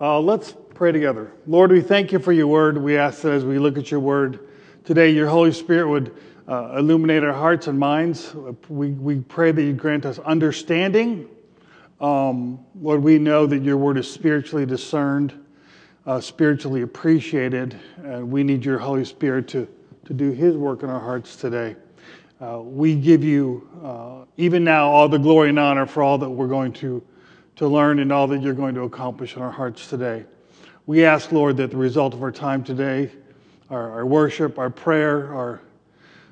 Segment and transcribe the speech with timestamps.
[0.00, 1.32] Uh, let's pray together.
[1.48, 2.78] Lord, we thank you for your word.
[2.78, 4.38] We ask that as we look at your word
[4.84, 8.32] today, your Holy Spirit would uh, illuminate our hearts and minds.
[8.68, 11.28] We, we pray that you grant us understanding.
[12.00, 15.34] Um, Lord, we know that your word is spiritually discerned,
[16.06, 19.66] uh, spiritually appreciated, and we need your Holy Spirit to,
[20.04, 21.74] to do his work in our hearts today.
[22.40, 26.30] Uh, we give you, uh, even now, all the glory and honor for all that
[26.30, 27.02] we're going to
[27.58, 30.24] to learn and all that you're going to accomplish in our hearts today.
[30.86, 33.10] We ask, Lord, that the result of our time today,
[33.68, 35.60] our, our worship, our prayer, our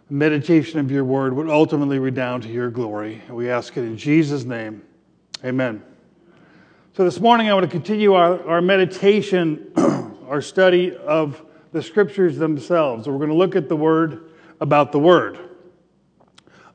[0.08, 3.20] meditation of your word would ultimately redound to your glory.
[3.26, 4.82] And we ask it in Jesus' name.
[5.44, 5.82] Amen.
[6.96, 9.72] So this morning I want to continue our, our meditation,
[10.28, 13.08] our study of the scriptures themselves.
[13.08, 15.40] We're going to look at the word about the word.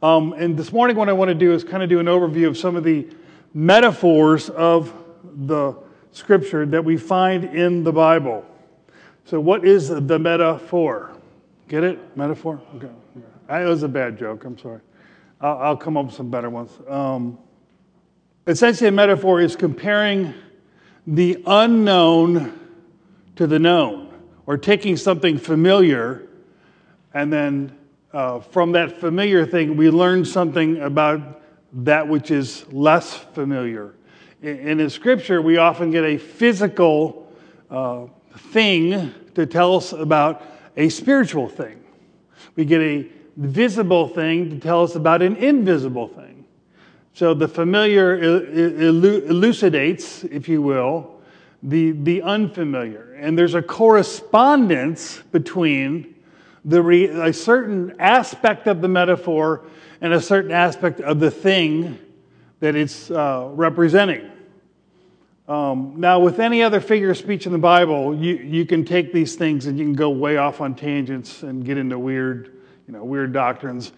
[0.03, 2.49] Um, and this morning, what I want to do is kind of do an overview
[2.49, 3.07] of some of the
[3.53, 5.75] metaphors of the
[6.11, 8.45] scripture that we find in the Bible.
[9.25, 11.11] So, what is the metaphor?
[11.67, 12.17] Get it?
[12.17, 12.61] Metaphor?
[12.75, 12.89] Okay.
[13.47, 14.43] That was a bad joke.
[14.45, 14.81] I'm sorry.
[15.39, 16.71] I'll, I'll come up with some better ones.
[16.87, 17.37] Um,
[18.47, 20.33] essentially, a metaphor is comparing
[21.07, 22.59] the unknown
[23.35, 24.13] to the known,
[24.45, 26.27] or taking something familiar
[27.13, 27.77] and then
[28.13, 31.40] uh, from that familiar thing, we learn something about
[31.73, 33.93] that which is less familiar.
[34.41, 37.31] In, in Scripture, we often get a physical
[37.69, 38.05] uh,
[38.51, 40.43] thing to tell us about
[40.77, 41.83] a spiritual thing.
[42.55, 46.45] We get a visible thing to tell us about an invisible thing.
[47.13, 48.17] So the familiar
[49.27, 51.19] elucidates, if you will,
[51.61, 53.13] the, the unfamiliar.
[53.19, 56.15] And there's a correspondence between
[56.63, 59.65] the re, a certain aspect of the metaphor
[60.01, 61.97] and a certain aspect of the thing
[62.59, 64.29] that it's uh, representing.
[65.47, 69.13] Um, now, with any other figure of speech in the Bible, you, you can take
[69.13, 72.93] these things and you can go way off on tangents and get into weird, you
[72.93, 73.91] know, weird doctrines.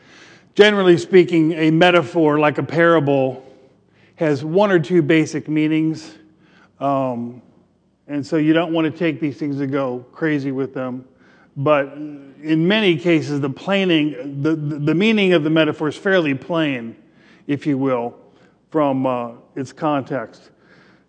[0.56, 3.46] Generally speaking, a metaphor like a parable
[4.16, 6.18] has one or two basic meanings.
[6.80, 7.42] Um,
[8.08, 11.06] and so you don't want to take these things and go crazy with them.
[11.56, 11.96] But
[12.44, 16.96] in many cases, the planing, the, the meaning of the metaphor is fairly plain,
[17.48, 18.16] if you will,
[18.70, 20.52] from uh, its context.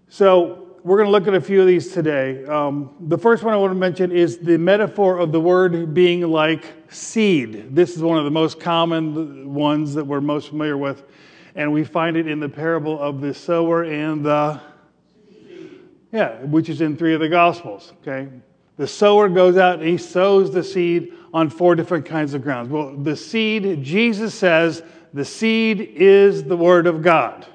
[0.08, 2.44] So we're going to look at a few of these today.
[2.44, 6.20] Um, the first one I want to mention is the metaphor of the word being
[6.22, 7.74] like seed.
[7.74, 11.02] This is one of the most common ones that we're most familiar with,
[11.56, 14.60] and we find it in the parable of the sower and the
[16.12, 17.92] yeah, which is in three of the Gospels.
[18.02, 18.28] Okay,
[18.76, 22.68] the sower goes out and he sows the seed on four different kinds of grounds.
[22.68, 27.46] Well, the seed, Jesus says, the seed is the Word of God.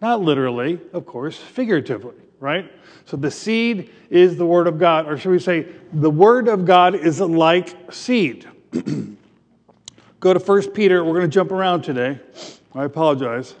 [0.00, 2.70] Not literally, of course, figuratively, right?
[3.06, 6.64] So the seed is the Word of God, or should we say, the Word of
[6.64, 8.46] God is like seed.
[10.20, 11.04] Go to 1 Peter.
[11.04, 12.20] We're going to jump around today.
[12.74, 13.54] I apologize.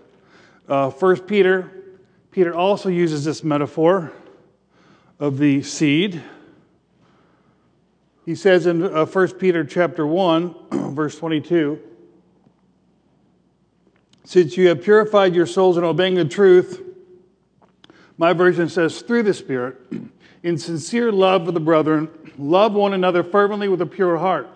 [0.68, 1.70] Uh, 1 Peter,
[2.30, 4.12] Peter also uses this metaphor
[5.18, 6.22] of the seed.
[8.28, 10.54] He says in uh, 1 Peter chapter 1,
[10.94, 11.80] verse 22,
[14.24, 16.82] since you have purified your souls in obeying the truth,
[18.18, 19.78] my version says, through the Spirit,
[20.42, 24.50] in sincere love of the brethren, love one another fervently with a pure heart.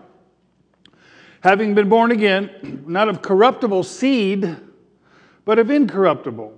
[1.40, 4.54] Having been born again, not of corruptible seed,
[5.46, 6.52] but of incorruptible,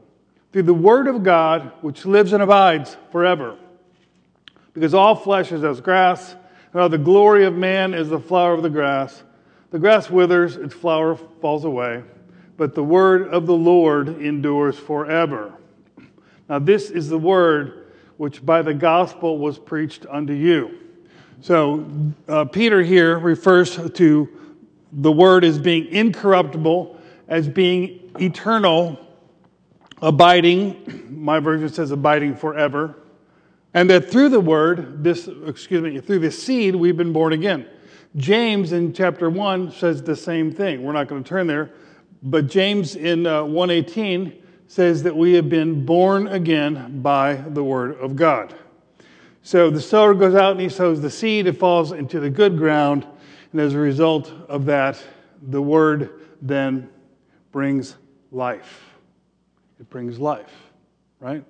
[0.53, 3.56] through the word of God, which lives and abides forever.
[4.72, 6.34] Because all flesh is as grass
[6.74, 9.22] now, the glory of man is the flower of the grass.
[9.70, 12.02] The grass withers, its flower falls away,
[12.56, 15.54] but the word of the Lord endures forever.
[16.48, 20.78] Now, this is the word which by the gospel was preached unto you.
[21.40, 21.86] So,
[22.28, 24.28] uh, Peter here refers to
[24.92, 26.98] the word as being incorruptible,
[27.28, 28.98] as being eternal,
[30.02, 31.06] abiding.
[31.08, 32.96] My version says abiding forever.
[33.74, 37.66] And that through the word, this, excuse me, through the seed, we've been born again.
[38.16, 40.84] James in chapter 1 says the same thing.
[40.84, 41.72] We're not going to turn there,
[42.22, 47.98] but James in uh, 118 says that we have been born again by the word
[47.98, 48.54] of God.
[49.42, 52.56] So the sower goes out and he sows the seed, it falls into the good
[52.56, 53.06] ground,
[53.53, 55.03] and as a result of that,
[55.42, 56.88] the word then
[57.50, 57.97] brings
[58.30, 58.94] life.
[59.80, 60.53] It brings life,
[61.20, 61.44] right?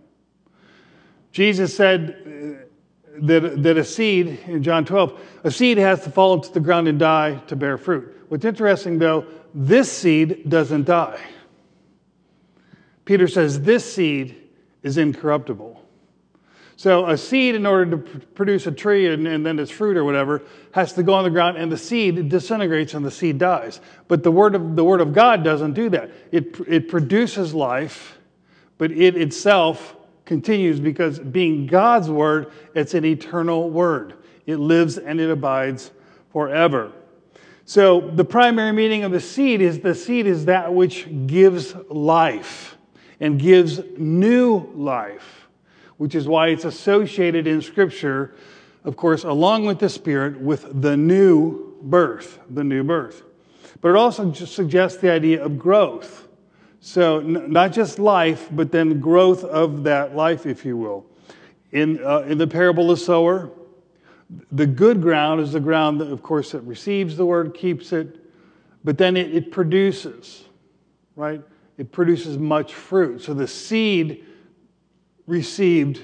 [1.35, 6.35] Jesus said uh, that, that a seed, in John 12, a seed has to fall
[6.35, 8.25] into the ground and die to bear fruit.
[8.29, 11.21] What's interesting though, this seed doesn't die.
[13.05, 14.49] Peter says this seed
[14.85, 15.83] is incorruptible.
[16.77, 20.05] So a seed, in order to produce a tree and, and, then its fruit or
[20.05, 23.81] whatever, has to go on the ground, and the seed disintegrates and the seed dies.
[24.07, 26.11] But the word of the word of God doesn't do that.
[26.33, 28.19] It it produces life,
[28.77, 29.94] but it itself
[30.25, 34.15] continues because being God's word, it's an eternal word.
[34.47, 35.91] It lives and it abides
[36.33, 36.93] forever.
[37.65, 42.77] So the primary meaning of the seed is the seed is that which gives life
[43.21, 45.45] and gives new life
[45.97, 48.35] which is why it's associated in Scripture,
[48.85, 53.23] of course, along with the Spirit, with the new birth, the new birth.
[53.81, 56.29] But it also suggests the idea of growth.
[56.87, 61.07] So, n- not just life, but then growth of that life, if you will.
[61.73, 63.51] In, uh, in the parable of the sower,
[64.53, 68.21] the good ground is the ground that, of course, that receives the word, keeps it,
[68.85, 70.45] but then it, it produces,
[71.17, 71.41] right?
[71.79, 73.23] It produces much fruit.
[73.23, 74.27] So the seed
[75.27, 76.03] received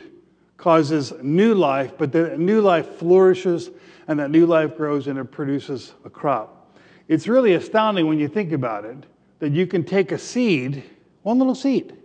[0.56, 3.69] causes new life, but that new life flourishes
[4.09, 6.75] and that new life grows and it produces a crop.
[7.06, 9.05] It's really astounding when you think about it
[9.40, 10.84] that you can take a seed,
[11.22, 11.96] one little seed,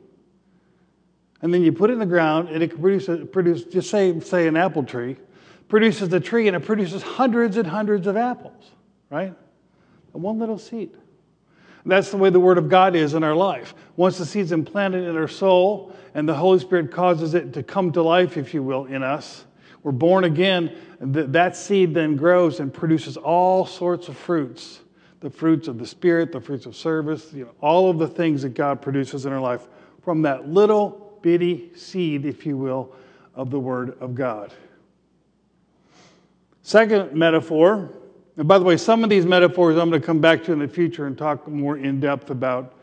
[1.41, 4.19] and then you put it in the ground and it can produce, produce just say,
[4.21, 5.17] say an apple tree,
[5.67, 8.71] produces a tree and it produces hundreds and hundreds of apples,
[9.09, 9.33] right?
[10.11, 10.91] one little seed.
[11.85, 13.75] That's the way the Word of God is in our life.
[13.95, 17.91] Once the seed's implanted in our soul and the Holy Spirit causes it to come
[17.91, 19.45] to life, if you will, in us,
[19.83, 24.79] we're born again, that seed then grows and produces all sorts of fruits
[25.19, 28.41] the fruits of the Spirit, the fruits of service, you know, all of the things
[28.41, 29.67] that God produces in our life
[30.03, 32.94] from that little bitty seed, if you will,
[33.33, 34.53] of the Word of God.
[36.62, 37.91] Second metaphor
[38.38, 40.59] and by the way, some of these metaphors I'm going to come back to in
[40.59, 42.73] the future and talk more in depth about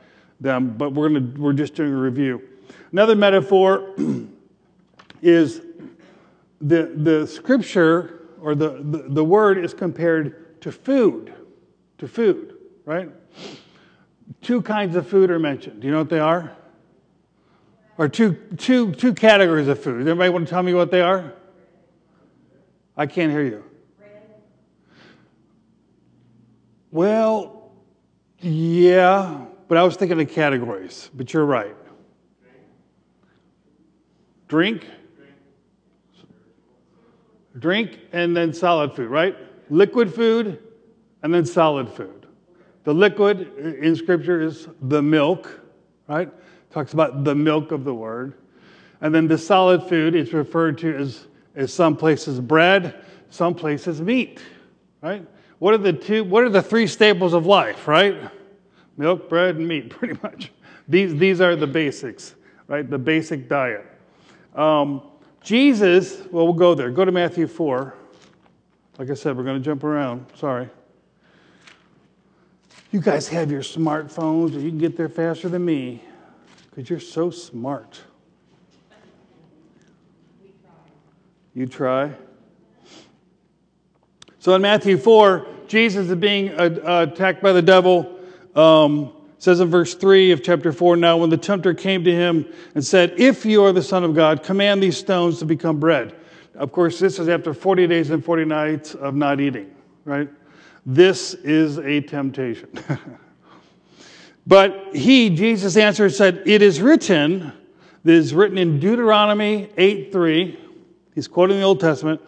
[0.41, 2.43] them, but we're, going to, we're just doing a review.
[2.91, 3.95] Another metaphor
[5.23, 5.61] is
[6.61, 11.35] the, the scripture or the, the, the word is compared to food,
[12.03, 13.09] to food, right?
[14.41, 15.81] Two kinds of food are mentioned.
[15.81, 16.51] Do you know what they are?
[17.97, 19.99] Or two, two, two categories of food.
[19.99, 21.33] Does anybody want to tell me what they are?
[22.97, 23.63] I can't hear you.
[26.91, 27.71] Well,
[28.41, 31.77] yeah, but I was thinking of categories, but you're right.
[34.49, 34.85] Drink,
[37.57, 39.37] drink, and then solid food, right?
[39.71, 40.59] Liquid food,
[41.23, 42.27] and then solid food.
[42.85, 45.61] The liquid in Scripture is the milk,
[46.09, 46.31] right?
[46.71, 48.35] Talks about the milk of the Word.
[49.01, 54.01] And then the solid food is referred to as, as some places bread, some places
[54.01, 54.41] meat,
[55.01, 55.27] right?
[55.59, 58.17] What are the two, what are the three staples of life, right?
[58.97, 60.51] Milk, bread, and meat, pretty much.
[60.89, 62.35] These, these are the basics,
[62.67, 62.89] right?
[62.89, 63.87] The basic diet.
[64.55, 65.03] Um,
[65.41, 66.91] Jesus, well, we'll go there.
[66.91, 67.95] Go to Matthew 4.
[68.99, 70.27] Like I said, we're going to jump around.
[70.37, 70.69] Sorry.
[72.93, 76.03] You guys have your smartphones, and you can get there faster than me
[76.69, 77.99] because you're so smart.
[81.55, 82.13] You try.
[84.39, 88.19] So in Matthew 4, Jesus is being attacked by the devil.
[88.55, 92.45] Um, says in verse 3 of chapter 4 Now, when the tempter came to him
[92.75, 96.15] and said, If you are the Son of God, command these stones to become bread.
[96.55, 99.75] Of course, this is after 40 days and 40 nights of not eating,
[100.05, 100.29] right?
[100.85, 102.69] This is a temptation.
[104.47, 107.53] but he, Jesus, answered said, It is written,
[108.05, 110.59] this is written in Deuteronomy 8 3.
[111.15, 112.21] He's quoting the Old Testament.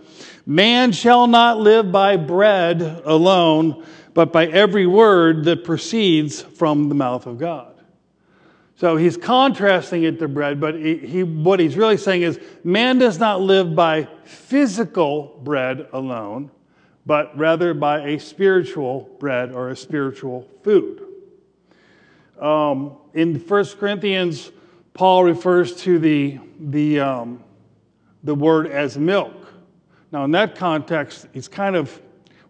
[0.46, 6.94] Man shall not live by bread alone, but by every word that proceeds from the
[6.94, 7.74] mouth of God.
[8.76, 13.18] So he's contrasting it to bread, but he, what he's really saying is man does
[13.18, 16.50] not live by physical bread alone,
[17.06, 21.02] but rather by a spiritual bread or a spiritual food.
[22.40, 24.50] Um, in 1 Corinthians,
[24.94, 27.44] Paul refers to the, the, um,
[28.22, 29.32] the word as milk.
[30.12, 32.00] Now, in that context, he's kind of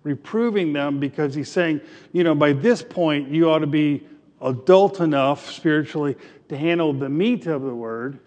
[0.02, 1.80] reproving them because he's saying,
[2.12, 4.06] you know, by this point, you ought to be
[4.40, 6.16] adult enough spiritually
[6.48, 8.18] to handle the meat of the word,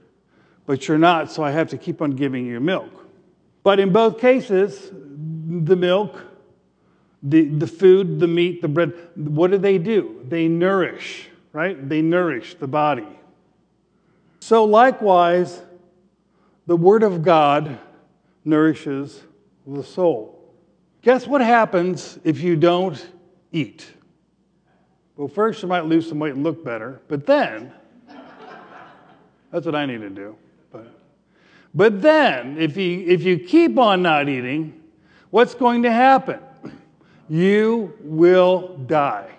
[0.66, 2.90] but you're not, so I have to keep on giving you milk.
[3.64, 4.92] But in both cases,
[5.66, 6.24] the milk,
[7.24, 10.22] the, the food, the meat, the bread, what do they do?
[10.28, 11.88] They nourish, right?
[11.88, 13.08] They nourish the body.
[14.40, 15.62] So, likewise,
[16.68, 17.80] the Word of God
[18.46, 19.22] nourishes
[19.66, 20.38] the soul.
[21.02, 23.06] Guess what happens if you don't
[23.52, 23.86] eat?
[25.16, 27.74] Well, first you might lose some weight and look better, but then,
[29.52, 30.36] that's what I need to do.
[30.72, 30.88] But,
[31.74, 34.77] But then, if you, if you keep on not eating,
[35.30, 36.40] what's going to happen?
[37.30, 39.30] You will die.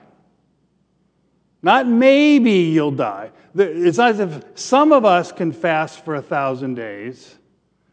[1.62, 3.30] Not maybe you'll die.
[3.54, 7.37] It's not as if some of us can fast for a thousand days.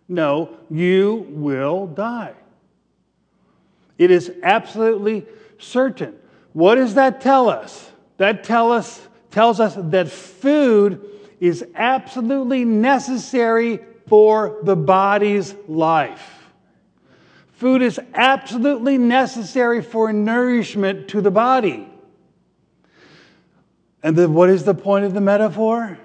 [0.07, 2.33] No, you will die.
[3.97, 5.25] It is absolutely
[5.57, 6.15] certain.
[6.53, 7.91] What does that tell us?
[8.17, 11.03] That tell us, tells us that food
[11.39, 16.34] is absolutely necessary for the body's life.
[17.55, 21.87] Food is absolutely necessary for nourishment to the body.
[24.03, 25.97] And then what is the point of the metaphor?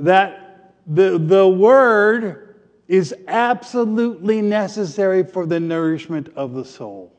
[0.00, 2.56] That the, the word
[2.88, 7.12] is absolutely necessary for the nourishment of the soul.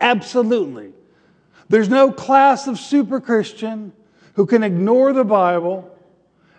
[0.00, 0.92] Absolutely.
[1.68, 3.92] There's no class of super Christian
[4.34, 5.96] who can ignore the Bible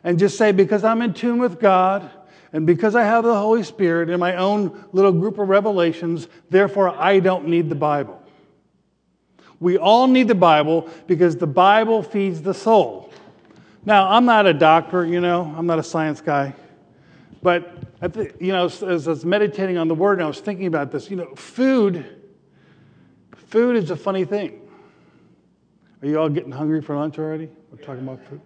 [0.06, 2.10] and just say, because I'm in tune with God
[2.52, 6.90] and because I have the Holy Spirit in my own little group of revelations, therefore
[6.90, 8.22] I don't need the Bible.
[9.60, 13.12] We all need the Bible because the Bible feeds the soul.
[13.86, 16.54] Now, I'm not a doctor, you know, I'm not a science guy.
[17.42, 17.72] But,
[18.40, 21.10] you know, as I was meditating on the word and I was thinking about this,
[21.10, 22.06] you know, food,
[23.36, 24.62] food is a funny thing.
[26.02, 27.50] Are you all getting hungry for lunch already?
[27.72, 28.42] We're talking about food.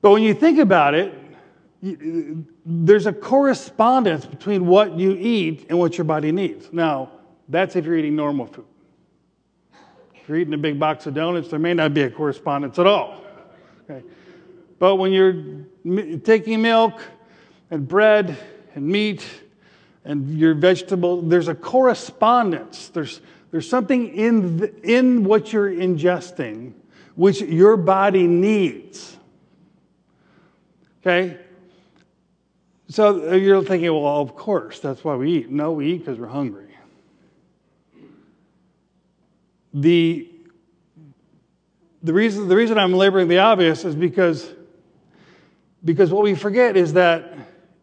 [0.00, 1.14] But when you think about it,
[1.82, 6.72] there's a correspondence between what you eat and what your body needs.
[6.72, 7.10] Now,
[7.48, 8.66] that's if you're eating normal food.
[10.14, 12.86] If you're eating a big box of donuts, there may not be a correspondence at
[12.86, 13.24] all.
[13.90, 14.06] Okay.
[14.78, 17.02] But when you're taking milk
[17.70, 18.36] and bread
[18.74, 19.26] and meat
[20.04, 22.88] and your vegetable, there's a correspondence.
[22.90, 23.20] There's,
[23.50, 26.74] there's something in, the, in what you're ingesting
[27.14, 29.16] which your body needs.
[31.00, 31.38] Okay?
[32.92, 35.50] So uh, you're thinking, well, of course, that's why we eat.
[35.50, 36.76] No, we eat because we're hungry.
[39.72, 40.28] The,
[42.02, 44.46] the, reason, the reason I'm laboring the obvious is because,
[45.82, 47.34] because what we forget is that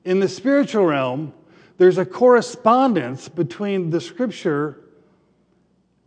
[0.06, 1.34] in the spiritual realm,
[1.80, 4.80] there's a correspondence between the scripture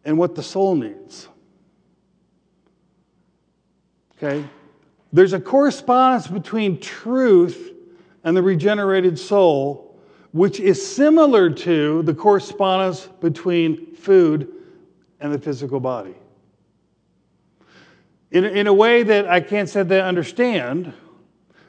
[0.04, 1.26] and what the soul needs.
[4.16, 4.48] Okay?
[5.12, 7.70] There's a correspondence between truth
[8.24, 10.00] and the regenerated soul,
[10.32, 14.52] which is similar to the correspondence between food
[15.20, 16.14] and the physical body.
[18.30, 20.92] In, in a way that I can't say that I understand,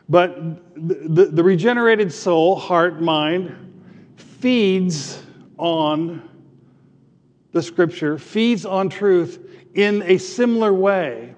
[0.08, 0.36] but
[0.76, 3.74] the, the, the regenerated soul, heart, mind,
[4.16, 5.22] feeds
[5.58, 6.30] on
[7.52, 9.40] the scripture, feeds on truth
[9.74, 11.36] in a similar way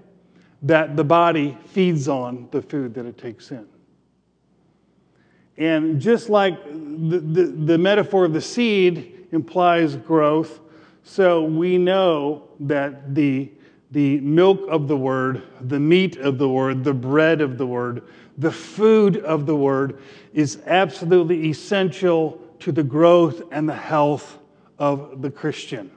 [0.61, 3.67] that the body feeds on the food that it takes in.
[5.57, 10.59] And just like the, the, the, metaphor of the seed implies growth,
[11.03, 13.51] so we know that the,
[13.91, 18.03] the milk of the word, the meat of the word, the bread of the word,
[18.37, 20.01] the food of the word
[20.33, 24.39] is absolutely essential to the growth and the health
[24.77, 25.89] of the Christian.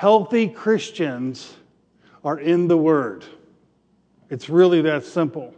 [0.00, 1.54] Healthy Christians
[2.24, 3.24] are in the Word.
[4.30, 5.54] It's really that simple.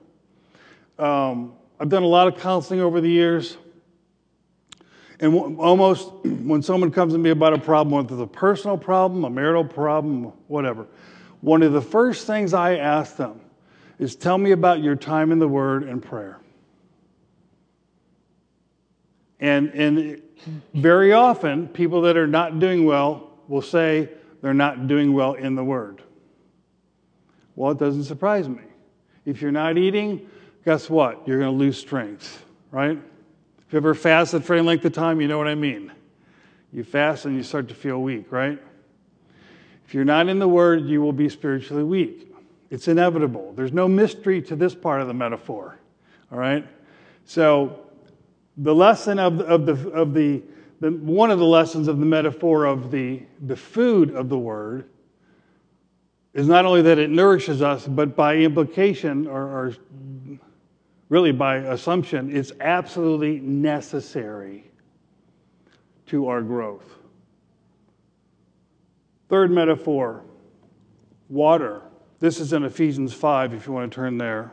[0.98, 3.56] Um, I've done a lot of counseling over the years.
[5.18, 9.24] And almost when someone comes to me about a problem, whether it's a personal problem,
[9.24, 10.86] a marital problem, whatever,
[11.40, 13.40] one of the first things I ask them
[13.98, 16.38] is tell me about your time in the Word and prayer.
[19.40, 20.22] And, and
[20.74, 24.08] very often, people that are not doing well will say
[24.40, 26.00] they're not doing well in the Word.
[27.56, 28.62] Well, it doesn't surprise me.
[29.24, 30.28] If you're not eating,
[30.64, 31.26] guess what?
[31.26, 32.98] You're going to lose strength, right?
[33.66, 35.92] If you ever fasted for any length of time, you know what I mean.
[36.72, 38.60] You fast and you start to feel weak, right?
[39.86, 42.34] If you're not in the Word, you will be spiritually weak.
[42.70, 43.52] It's inevitable.
[43.54, 45.78] There's no mystery to this part of the metaphor,
[46.30, 46.66] all right?
[47.24, 47.80] So,
[48.56, 50.42] the lesson of, of, the, of the,
[50.80, 54.88] the, one of the lessons of the metaphor of the, the food of the Word
[56.34, 59.76] is not only that it nourishes us, but by implication, or, or
[61.12, 64.64] really by assumption, it's absolutely necessary
[66.06, 66.86] to our growth.
[69.28, 70.22] Third metaphor
[71.28, 71.82] water.
[72.18, 74.52] This is in Ephesians 5, if you want to turn there.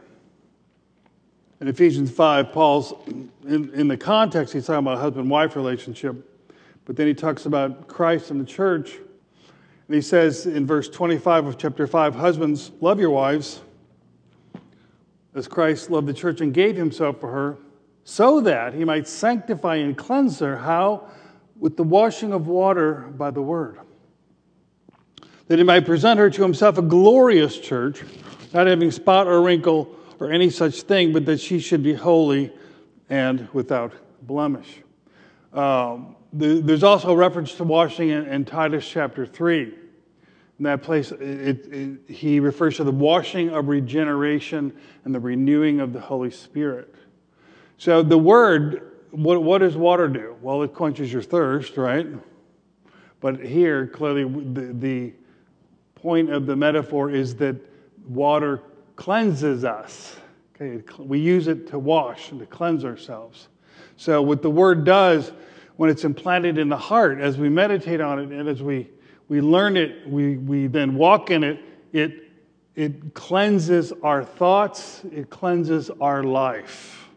[1.61, 6.45] In Ephesians 5, Paul's, in, in the context, he's talking about a husband wife relationship,
[6.83, 8.97] but then he talks about Christ and the church
[9.87, 13.61] and he says in verse 25 of chapter 5 Husbands, love your wives,
[15.35, 17.57] as Christ loved the church and gave himself for her,
[18.03, 20.57] so that he might sanctify and cleanse her.
[20.57, 21.09] How?
[21.57, 23.79] With the washing of water by the word.
[25.47, 28.03] That he might present her to himself a glorious church,
[28.53, 32.51] not having spot or wrinkle or any such thing, but that she should be holy
[33.09, 34.81] and without blemish.
[35.53, 39.73] Um, the, there's also a reference to washing in, in Titus chapter 3
[40.59, 44.75] in that place, it, it, he refers to the washing of regeneration
[45.05, 46.93] and the renewing of the Holy Spirit.
[47.77, 50.35] So the word, what, what does water do?
[50.41, 52.07] Well, it quenches your thirst, right?
[53.21, 55.13] But here, clearly, the, the
[55.95, 57.55] point of the metaphor is that
[58.05, 58.61] water
[58.97, 60.17] cleanses us.
[60.55, 63.47] Okay, we use it to wash and to cleanse ourselves.
[63.95, 65.31] So, what the word does
[65.77, 68.89] when it's implanted in the heart, as we meditate on it and as we
[69.29, 71.61] we learn it, we, we then walk in it,
[71.93, 72.31] it,
[72.75, 77.07] it cleanses our thoughts, it cleanses our life,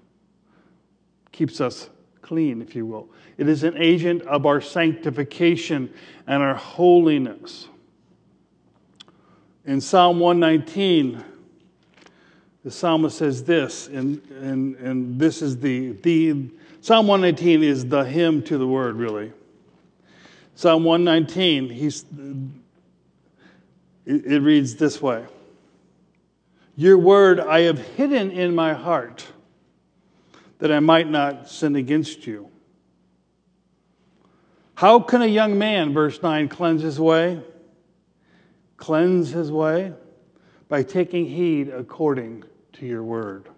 [1.33, 1.89] keeps us
[2.21, 3.09] clean, if you will.
[3.39, 5.93] It is an agent of our sanctification
[6.27, 7.69] and our holiness.
[9.65, 11.25] In Psalm 119,
[12.63, 16.51] the psalmist says this, and, and, and this is the, the
[16.83, 19.33] Psalm 119 is the hymn to the word, really.
[20.55, 22.05] Psalm 119, he's,
[24.05, 25.25] it, reads this way
[26.77, 29.27] Your word I have hidden in my heart
[30.59, 32.49] that I might not sin against you.
[34.75, 37.41] How can a young man, verse 9, cleanse his way?
[38.77, 39.93] Cleanse his way
[40.69, 42.45] by taking heed according
[42.75, 43.49] to your word.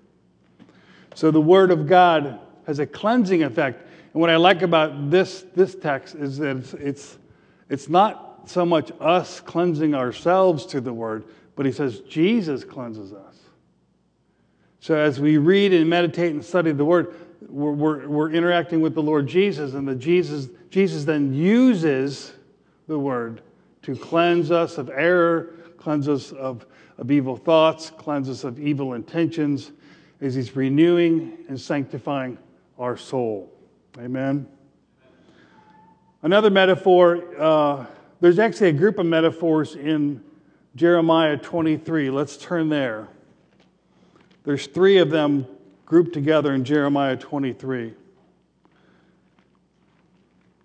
[1.14, 3.88] So the word of God has a cleansing effect.
[4.14, 7.18] And what I like about this, this text is that it's, it's,
[7.68, 11.24] it's not so much us cleansing ourselves to the word,
[11.56, 13.40] but he says Jesus cleanses us.
[14.78, 17.14] So as we read and meditate and study the word,
[17.48, 22.32] we're, we're, we're interacting with the Lord Jesus, and the Jesus, Jesus then uses
[22.86, 23.40] the word
[23.82, 26.66] to cleanse us of error, cleanse us of,
[26.98, 29.72] of evil thoughts, cleanse us of evil intentions,
[30.20, 32.38] as he's renewing and sanctifying
[32.78, 33.53] our soul.
[33.98, 34.48] Amen.
[36.22, 37.86] Another metaphor, uh,
[38.20, 40.20] there's actually a group of metaphors in
[40.74, 42.10] Jeremiah 23.
[42.10, 43.08] Let's turn there.
[44.42, 45.46] There's three of them
[45.86, 47.94] grouped together in Jeremiah 23.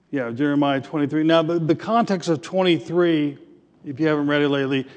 [0.10, 1.24] Yeah, Jeremiah 23.
[1.24, 3.38] Now, the, the context of 23,
[3.86, 4.88] if you haven't read it lately,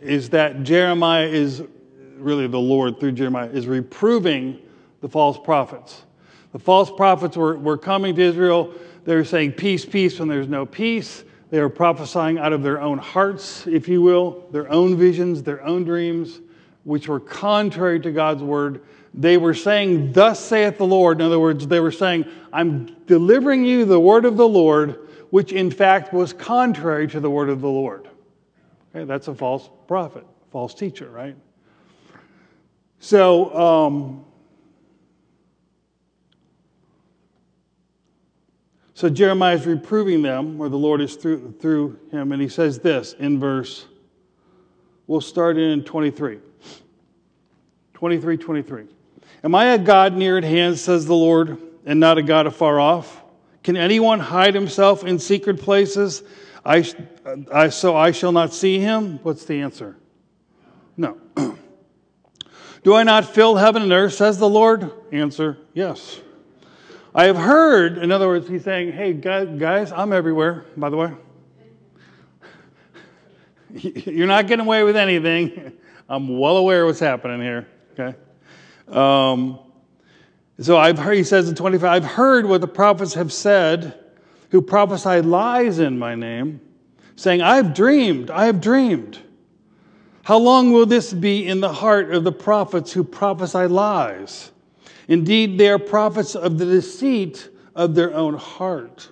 [0.00, 1.64] is that Jeremiah is
[2.16, 4.60] really the Lord through Jeremiah is reproving
[5.00, 6.05] the false prophets.
[6.56, 8.72] The false prophets were, were coming to Israel.
[9.04, 11.22] They were saying, Peace, peace, when there's no peace.
[11.50, 15.62] They were prophesying out of their own hearts, if you will, their own visions, their
[15.62, 16.40] own dreams,
[16.84, 18.80] which were contrary to God's word.
[19.12, 21.20] They were saying, Thus saith the Lord.
[21.20, 25.52] In other words, they were saying, I'm delivering you the word of the Lord, which
[25.52, 28.08] in fact was contrary to the word of the Lord.
[28.94, 31.36] Okay, that's a false prophet, false teacher, right?
[32.98, 34.24] So, um,
[38.96, 42.78] So Jeremiah is reproving them, or the Lord is through, through him, and he says
[42.78, 43.84] this in verse,
[45.06, 46.38] we'll start in 23.
[47.92, 48.84] 23, 23.
[49.44, 52.80] Am I a God near at hand, says the Lord, and not a God afar
[52.80, 53.22] off?
[53.62, 56.22] Can anyone hide himself in secret places?
[56.64, 56.82] I,
[57.52, 59.18] I, so I shall not see him?
[59.22, 59.94] What's the answer?
[60.96, 61.18] No.
[62.82, 64.90] Do I not fill heaven and earth, says the Lord?
[65.12, 66.22] Answer, yes.
[67.16, 71.12] I have heard, in other words, he's saying, hey, guys, I'm everywhere, by the way.
[73.74, 75.72] You're not getting away with anything.
[76.10, 78.18] I'm well aware of what's happening here, okay?
[78.88, 79.58] Um,
[80.60, 83.98] so I've heard, he says in 25, I've heard what the prophets have said
[84.50, 86.60] who prophesy lies in my name,
[87.16, 89.22] saying, I've dreamed, I have dreamed.
[90.22, 94.50] How long will this be in the heart of the prophets who prophesy lies?
[95.08, 99.10] Indeed, they are prophets of the deceit of their own heart,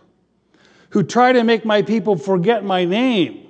[0.91, 3.47] who try to make my people forget my name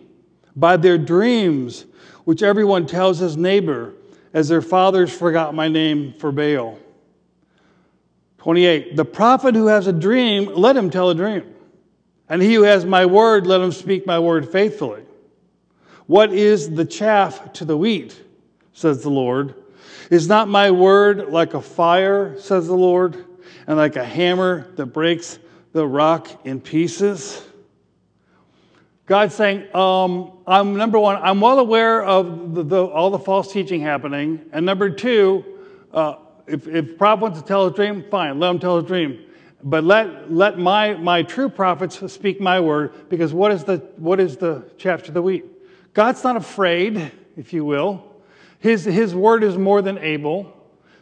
[0.57, 1.87] by their dreams,
[2.24, 3.94] which everyone tells his neighbor,
[4.33, 6.78] as their fathers forgot my name for Baal.
[8.38, 8.96] 28.
[8.96, 11.54] The prophet who has a dream, let him tell a dream.
[12.28, 15.02] And he who has my word, let him speak my word faithfully.
[16.07, 18.20] What is the chaff to the wheat,
[18.72, 19.54] says the Lord?
[20.10, 23.24] Is not my word like a fire, says the Lord,
[23.66, 25.38] and like a hammer that breaks
[25.72, 27.42] the rock in pieces?
[29.06, 33.52] God's saying, um, I'm number one, I'm well aware of the, the, all the false
[33.52, 34.40] teaching happening.
[34.52, 35.44] And number two,
[35.92, 39.24] uh, if, if prophet wants to tell a dream, fine, let him tell a dream.
[39.62, 44.20] But let, let my, my true prophets speak my word, because what is the, what
[44.20, 45.44] is the to the wheat?
[45.92, 48.13] God's not afraid, if you will.
[48.64, 50.50] His, his word is more than able.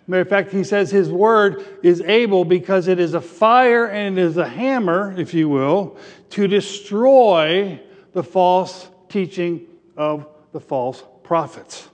[0.09, 4.19] Matter of fact, he says his word is able because it is a fire and
[4.19, 5.97] it is a hammer, if you will,
[6.31, 7.81] to destroy
[8.15, 11.89] the false teaching of the false prophets.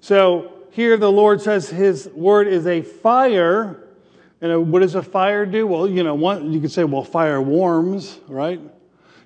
[0.00, 3.84] So here the Lord says his word is a fire.
[4.40, 5.68] And what does a fire do?
[5.68, 8.60] Well, you know, one, you could say, well, fire warms, right?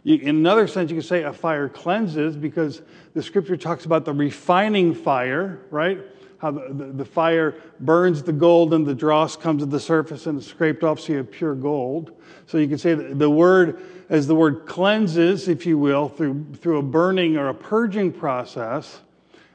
[0.05, 2.83] In another sense, you could say a fire cleanses because
[3.15, 6.01] the scripture talks about the refining fire, right?
[6.43, 10.39] how the, the, fire burns the gold and the dross comes to the surface and
[10.39, 12.21] it's scraped off so you have pure gold.
[12.47, 16.79] So you can say the word, as the word cleanses, if you will, through, through
[16.79, 19.03] a burning or a purging process.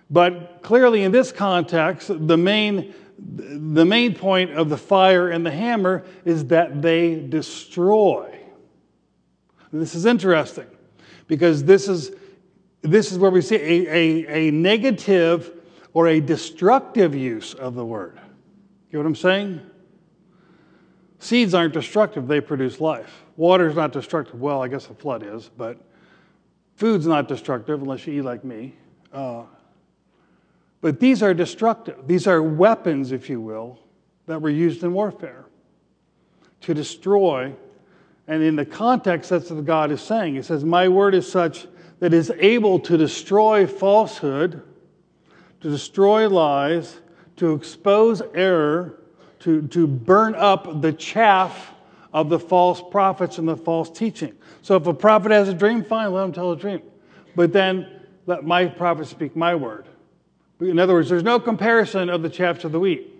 [0.09, 5.51] But clearly in this context, the main, the main point of the fire and the
[5.51, 8.36] hammer is that they destroy.
[9.71, 10.67] This is interesting
[11.27, 12.11] because this is,
[12.81, 15.51] this is where we see a, a, a negative
[15.93, 18.19] or a destructive use of the word.
[18.89, 19.61] You know what I'm saying?
[21.19, 23.25] Seeds aren't destructive, they produce life.
[23.35, 24.39] Water's not destructive.
[24.39, 25.77] Well, I guess a flood is, but
[26.75, 28.75] food's not destructive unless you eat like me.
[29.11, 29.43] Uh,
[30.81, 32.07] but these are destructive.
[32.07, 33.79] These are weapons, if you will,
[34.27, 35.45] that were used in warfare
[36.61, 37.53] to destroy.
[38.27, 40.35] And in the context, that's what God is saying.
[40.35, 41.67] He says, My word is such
[41.99, 44.61] that is able to destroy falsehood
[45.61, 46.99] to destroy lies,
[47.37, 48.99] to expose error,
[49.39, 51.73] to, to burn up the chaff
[52.13, 54.33] of the false prophets and the false teaching.
[54.61, 56.81] So if a prophet has a dream, fine, let him tell a dream.
[57.35, 59.85] But then let my prophet speak my word.
[60.59, 63.13] In other words, there's no comparison of the chaff to the wheat.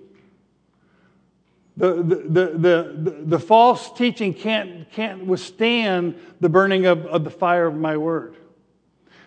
[1.77, 7.67] The, the, the, the, false teaching can't, can't withstand the burning of, of the fire
[7.67, 8.35] of my word.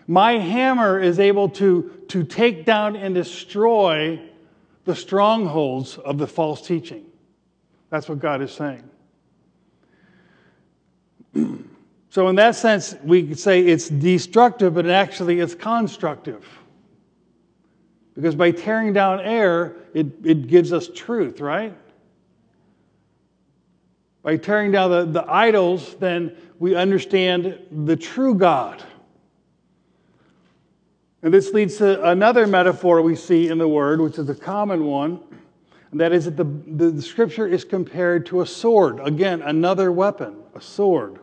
[0.05, 4.21] My hammer is able to, to take down and destroy
[4.83, 7.05] the strongholds of the false teaching.
[7.89, 8.83] That's what God is saying.
[12.09, 16.45] so, in that sense, we could say it's destructive, but actually it's constructive.
[18.13, 21.73] Because by tearing down error, it, it gives us truth, right?
[24.23, 28.83] By tearing down the, the idols, then we understand the true God.
[31.23, 34.85] And this leads to another metaphor we see in the Word, which is a common
[34.85, 35.19] one,
[35.91, 38.99] and that is that the, the, Scripture is compared to a sword.
[39.01, 41.19] Again, another weapon, a sword.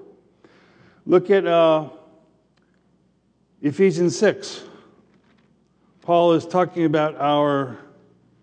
[1.06, 1.88] Look at uh,
[3.62, 4.62] Ephesians 6.
[6.02, 7.78] Paul is talking about our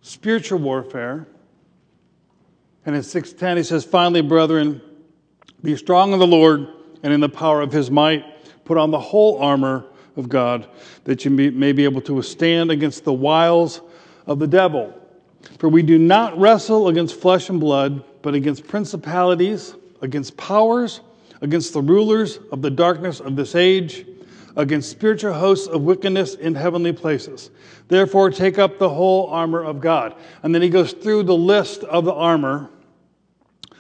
[0.02, 1.28] spiritual warfare.
[2.86, 4.82] And in 6:10 he says, "Finally, brethren,
[5.64, 6.68] be strong in the Lord
[7.02, 8.24] and in the power of his might.
[8.66, 10.68] Put on the whole armor of God,
[11.04, 13.82] that you may be able to withstand against the wiles
[14.26, 14.94] of the devil.
[15.60, 21.02] For we do not wrestle against flesh and blood, but against principalities, against powers,
[21.42, 24.06] against the rulers of the darkness of this age,
[24.56, 27.52] against spiritual hosts of wickedness in heavenly places.
[27.88, 30.16] Therefore, take up the whole armor of God.
[30.42, 32.70] And then he goes through the list of the armor.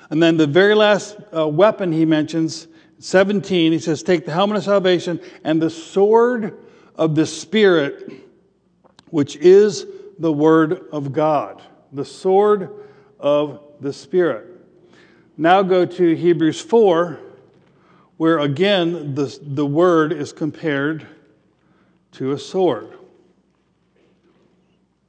[0.09, 2.67] And then the very last uh, weapon he mentions
[2.99, 6.57] 17, he says, Take the helmet of salvation and the sword
[6.95, 8.13] of the Spirit,
[9.09, 9.85] which is
[10.19, 11.61] the word of God.
[11.91, 12.69] The sword
[13.19, 14.47] of the Spirit.
[15.37, 17.19] Now go to Hebrews 4,
[18.17, 21.05] where again the, the word is compared
[22.13, 22.97] to a sword.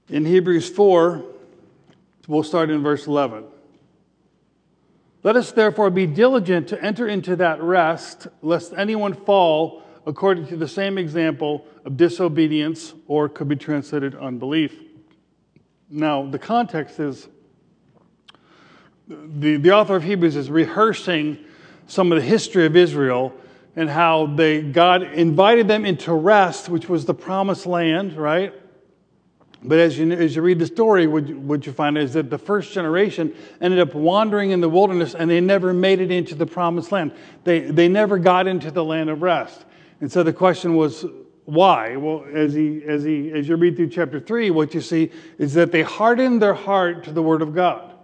[0.09, 1.23] In Hebrews 4,
[2.27, 3.45] we'll start in verse 11.
[5.27, 10.57] Let us therefore be diligent to enter into that rest, lest anyone fall according to
[10.57, 14.81] the same example of disobedience, or could be translated unbelief.
[15.91, 17.27] Now, the context is
[19.09, 21.39] the, the author of Hebrews is rehearsing
[21.89, 23.33] some of the history of Israel
[23.75, 28.55] and how they, God invited them into rest, which was the promised land, right?
[29.63, 32.31] But as you, as you read the story, what you, what you find is that
[32.31, 36.35] the first generation ended up wandering in the wilderness and they never made it into
[36.35, 37.13] the promised land.
[37.45, 39.65] They, they never got into the land of rest.
[40.01, 41.05] And so the question was,
[41.47, 41.97] why?
[41.97, 45.55] Well, as, he, as, he, as you read through chapter 3, what you see is
[45.55, 47.95] that they hardened their heart to the word of God.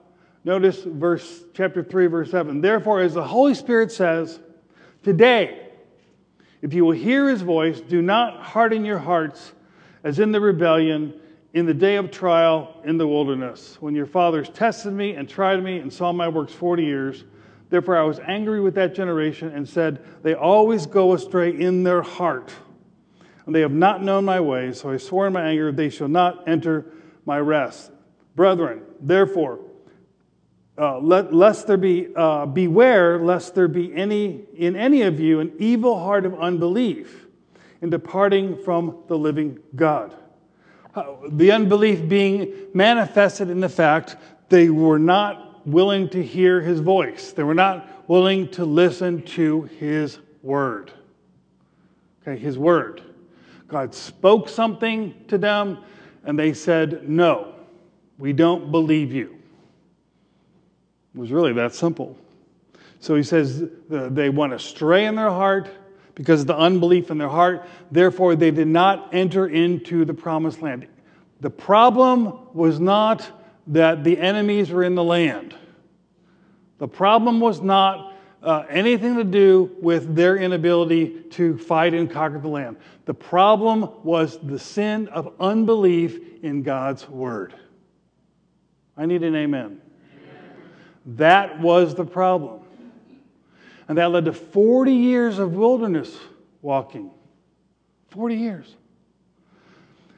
[0.45, 2.61] Notice verse chapter 3, verse 7.
[2.61, 4.41] Therefore, as the Holy Spirit says,
[5.03, 5.69] today,
[6.63, 9.53] if you will hear his voice, do not harden your hearts
[10.05, 11.21] as in the rebellion
[11.55, 15.63] in the day of trial in the wilderness, when your fathers tested me and tried
[15.63, 17.25] me and saw my works 40 years.
[17.69, 22.03] Therefore, I was angry with that generation and said, They always go astray in their
[22.03, 22.53] heart,
[23.45, 24.81] and they have not known my ways.
[24.81, 26.87] So I swore in my anger, They shall not enter
[27.27, 27.91] my rest.
[28.35, 29.61] Brethren, therefore,
[30.79, 35.41] uh, let, lest there be, uh, beware lest there be any in any of you
[35.41, 37.27] an evil heart of unbelief
[37.83, 40.17] in departing from the living God.
[40.95, 44.17] Uh, the unbelief being manifested in the fact
[44.49, 47.33] they were not willing to hear his voice.
[47.33, 50.93] They were not willing to listen to his word.
[52.21, 53.03] Okay, his word.
[53.69, 55.79] God spoke something to them,
[56.25, 57.55] and they said, No,
[58.19, 59.39] we don't believe you.
[61.15, 62.17] It was really that simple.
[63.01, 65.69] So he says they went astray in their heart
[66.15, 67.67] because of the unbelief in their heart.
[67.91, 70.87] Therefore, they did not enter into the promised land.
[71.41, 73.29] The problem was not
[73.69, 75.55] that the enemies were in the land.
[76.79, 82.39] The problem was not uh, anything to do with their inability to fight and conquer
[82.39, 82.77] the land.
[83.05, 87.55] The problem was the sin of unbelief in God's word.
[88.97, 89.81] I need an amen.
[91.07, 92.62] That was the problem.
[93.93, 96.17] And that led to 40 years of wilderness
[96.63, 97.11] walking.
[98.09, 98.75] 40 years.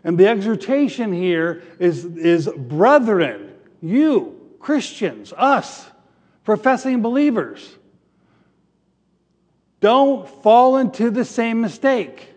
[0.05, 5.91] And the exhortation here is, is brethren, you, Christians, us,
[6.45, 7.69] professing believers,
[9.81, 12.33] don't fall into the same mistake.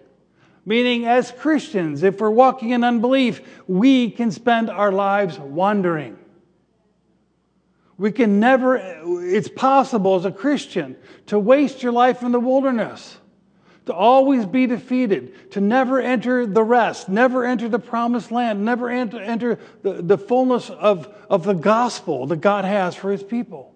[0.66, 6.18] Meaning, as Christians, if we're walking in unbelief, we can spend our lives wandering.
[7.98, 10.96] We can never, it's possible as a Christian
[11.28, 13.18] to waste your life in the wilderness,
[13.88, 18.90] to always be defeated, to never enter the rest, never enter the promised land, never
[18.90, 23.74] enter, enter the, the fullness of, of the gospel that God has for his people.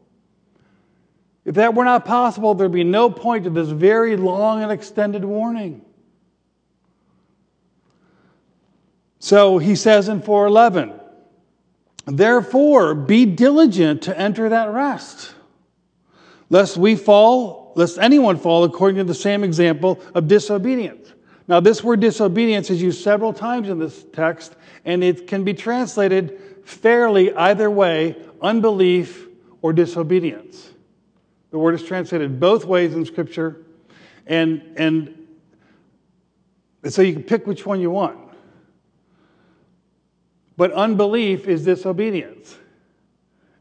[1.43, 5.25] If that were not possible, there'd be no point to this very long and extended
[5.25, 5.83] warning.
[9.17, 11.00] So he says in 411,
[12.11, 15.33] Therefore, be diligent to enter that rest,
[16.49, 21.13] lest we fall, lest anyone fall according to the same example of disobedience.
[21.47, 25.53] Now, this word disobedience is used several times in this text, and it can be
[25.53, 29.27] translated fairly either way unbelief
[29.61, 30.69] or disobedience.
[31.51, 33.65] The word is translated both ways in Scripture,
[34.27, 35.27] and, and
[36.89, 38.30] so you can pick which one you want.
[40.61, 42.55] But unbelief is disobedience.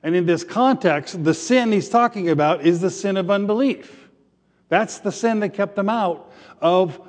[0.03, 4.11] And in this context, the sin he's talking about is the sin of unbelief.
[4.69, 7.01] That's the sin that kept them out of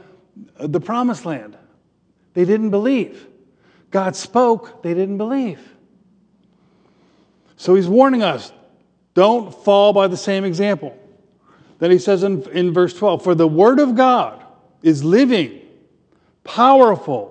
[0.58, 1.58] the promised land.
[2.36, 3.28] They didn't believe.
[3.90, 5.60] God spoke, they didn't believe.
[7.58, 8.54] So he's warning us
[9.14, 10.98] don't fall by the same example.
[11.80, 14.42] Then he says in, in verse 12 For the word of God
[14.84, 15.60] is living,
[16.46, 17.31] powerful,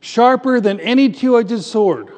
[0.00, 2.10] sharper than any two edged sword,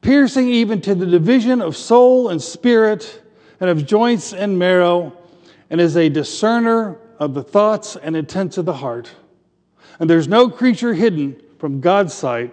[0.00, 3.22] piercing even to the division of soul and spirit,
[3.60, 5.16] and of joints and marrow,
[5.70, 9.10] and is a discerner of the thoughts and intents of the heart.
[9.98, 12.52] And there's no creature hidden from God's sight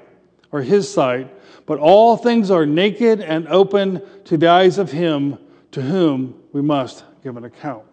[0.51, 1.33] or his sight,
[1.65, 5.37] but all things are naked and open to the eyes of him
[5.71, 7.83] to whom we must give an account.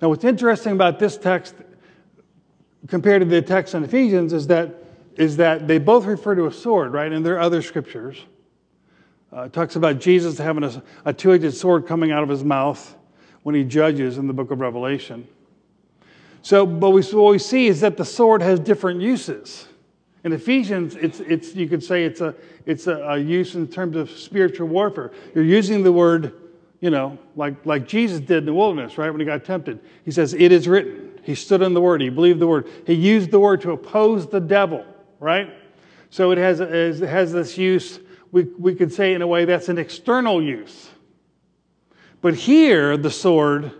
[0.00, 1.54] Now, what's interesting about this text
[2.88, 4.83] compared to the text in Ephesians is that
[5.16, 7.10] is that they both refer to a sword, right?
[7.12, 8.18] And there are other scriptures.
[9.32, 12.96] Uh, talks about Jesus having a, a two edged sword coming out of his mouth
[13.42, 15.26] when he judges in the book of Revelation.
[16.42, 19.66] So, but we, what we see is that the sword has different uses.
[20.24, 23.96] In Ephesians, it's, it's, you could say it's, a, it's a, a use in terms
[23.96, 25.10] of spiritual warfare.
[25.34, 26.34] You're using the word,
[26.80, 29.80] you know, like, like Jesus did in the wilderness, right, when he got tempted.
[30.04, 31.18] He says, It is written.
[31.22, 32.68] He stood in the word, he believed the word.
[32.86, 34.84] He used the word to oppose the devil
[35.24, 35.54] right?
[36.10, 37.98] So it has, it has this use,
[38.30, 40.90] we, we could say in a way that's an external use.
[42.20, 43.72] But here, the sword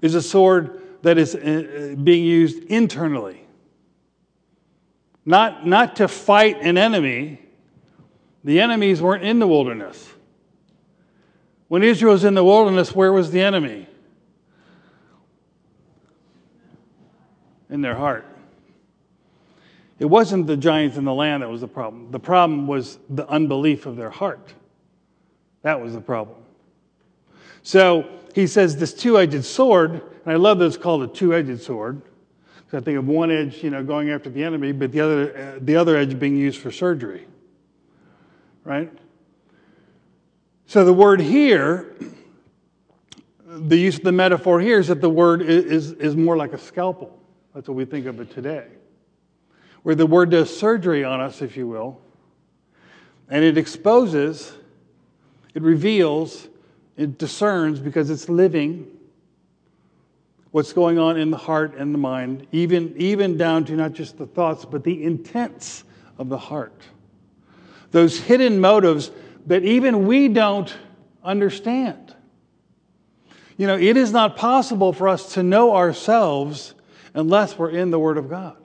[0.00, 3.46] is a sword that is uh, being used internally.
[5.24, 7.40] Not, not to fight an enemy.
[8.42, 10.10] The enemies weren't in the wilderness.
[11.68, 13.86] When Israel was in the wilderness, where was the enemy?
[17.70, 18.31] In their heart.
[20.02, 22.10] It wasn't the giants in the land that was the problem.
[22.10, 24.52] The problem was the unbelief of their heart.
[25.62, 26.38] That was the problem.
[27.62, 31.32] So he says this two edged sword, and I love that it's called a two
[31.32, 32.02] edged sword.
[32.56, 35.38] Because I think of one edge, you know, going after the enemy, but the other,
[35.38, 37.24] uh, the other edge being used for surgery,
[38.64, 38.92] right?
[40.66, 41.94] So the word here,
[43.46, 46.58] the use of the metaphor here is that the word is, is more like a
[46.58, 47.16] scalpel.
[47.54, 48.66] That's what we think of it today.
[49.82, 52.00] Where the word does surgery on us, if you will,
[53.28, 54.52] and it exposes,
[55.54, 56.48] it reveals,
[56.96, 58.86] it discerns because it's living
[60.52, 64.18] what's going on in the heart and the mind, even, even down to not just
[64.18, 65.82] the thoughts, but the intents
[66.18, 66.82] of the heart.
[67.90, 69.10] Those hidden motives
[69.46, 70.72] that even we don't
[71.24, 72.14] understand.
[73.56, 76.74] You know, it is not possible for us to know ourselves
[77.14, 78.61] unless we're in the Word of God.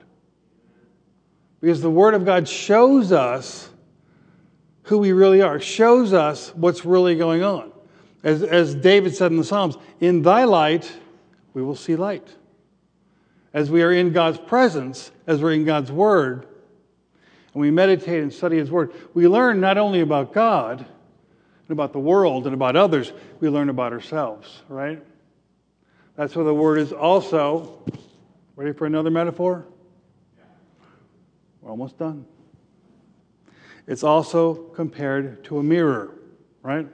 [1.60, 3.70] Because the Word of God shows us
[4.84, 7.72] who we really are, shows us what's really going on.
[8.22, 10.90] As, as David said in the Psalms, in thy light
[11.54, 12.26] we will see light.
[13.52, 16.46] As we are in God's presence, as we're in God's Word,
[17.52, 21.92] and we meditate and study His Word, we learn not only about God and about
[21.92, 25.02] the world and about others, we learn about ourselves, right?
[26.16, 27.82] That's where the Word is also.
[28.56, 29.66] Ready for another metaphor?
[31.68, 32.24] We're almost done.
[33.86, 36.14] It's also compared to a mirror,
[36.62, 36.88] right?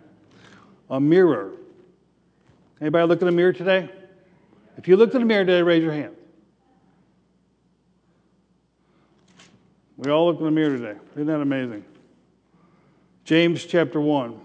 [0.90, 1.52] A mirror.
[2.80, 3.88] Anybody look in a mirror today?
[4.76, 6.16] If you looked in a mirror today, raise your hand.
[9.96, 10.98] We all look in the mirror today.
[11.12, 11.84] Isn't that amazing?
[13.24, 14.40] James chapter 1.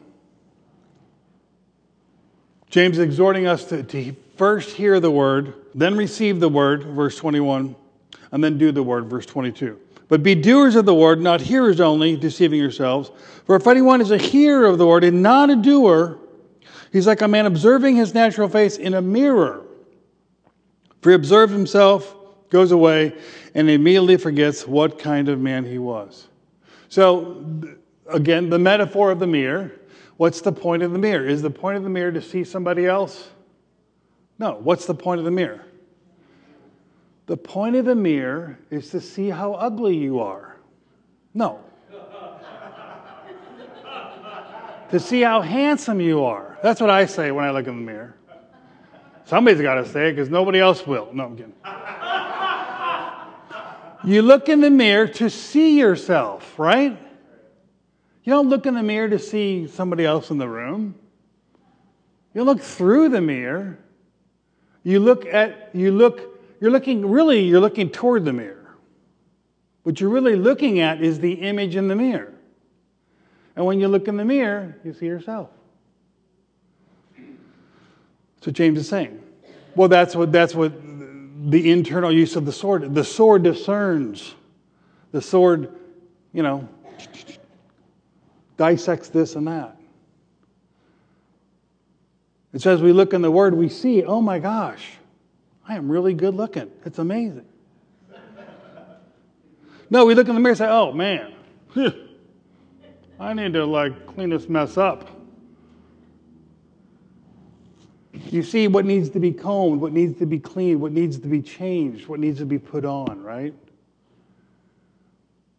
[2.69, 7.75] James exhorting us to, to first hear the word, then receive the word, verse 21,
[8.31, 9.79] and then do the word, verse 22.
[10.09, 13.11] But be doers of the word, not hearers only, deceiving yourselves.
[13.45, 16.17] For if anyone is a hearer of the word and not a doer,
[16.91, 19.63] he's like a man observing his natural face in a mirror.
[21.01, 22.15] For he observes himself,
[22.49, 23.13] goes away,
[23.53, 26.27] and immediately forgets what kind of man he was.
[26.89, 27.45] So,
[28.11, 29.71] again, the metaphor of the mirror.
[30.17, 31.25] What's the point of the mirror?
[31.25, 33.29] Is the point of the mirror to see somebody else?
[34.39, 34.55] No.
[34.55, 35.63] What's the point of the mirror?
[37.29, 40.57] The point of the mirror is to see how ugly you are.
[41.35, 41.59] No.
[44.89, 46.57] to see how handsome you are.
[46.63, 48.15] That's what I say when I look in the mirror.
[49.25, 51.09] Somebody's got to say it because nobody else will.
[51.13, 51.53] No, I'm kidding.
[54.03, 56.97] you look in the mirror to see yourself, right?
[58.23, 60.95] You don't look in the mirror to see somebody else in the room.
[62.33, 63.77] You look through the mirror.
[64.81, 68.75] You look at, you look you're looking, really, you're looking toward the mirror.
[69.83, 72.33] What you're really looking at is the image in the mirror.
[73.55, 75.49] And when you look in the mirror, you see yourself.
[77.15, 79.21] That's what James is saying.
[79.75, 80.73] Well, that's what, that's what
[81.49, 82.93] the internal use of the sword.
[82.93, 84.35] The sword discerns.
[85.11, 85.73] The sword,
[86.33, 86.67] you know,
[88.57, 89.77] dissects this and that.
[92.53, 94.98] It says we look in the Word, we see, oh my gosh,
[95.69, 96.71] I am really good looking.
[96.83, 97.45] It's amazing.
[99.91, 101.31] No, we look in the mirror and say, oh man,
[103.19, 105.07] I need to like clean this mess up.
[108.11, 111.27] You see what needs to be combed, what needs to be cleaned, what needs to
[111.27, 113.53] be changed, what needs to be put on, right?